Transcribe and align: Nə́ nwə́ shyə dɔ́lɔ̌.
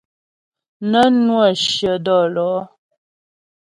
Nə́ 0.89 1.07
nwə́ 1.23 1.47
shyə 1.63 1.93
dɔ́lɔ̌. 2.05 2.57